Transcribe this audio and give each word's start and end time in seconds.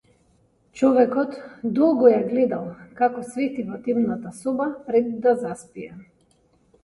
Човекот 0.79 1.35
долго 1.79 2.07
ја 2.13 2.21
гледал 2.31 2.63
како 3.01 3.25
свети 3.35 3.65
во 3.69 3.77
темната 3.89 4.33
соба 4.39 4.67
пред 4.87 5.11
да 5.27 5.35
заспие. 5.45 5.93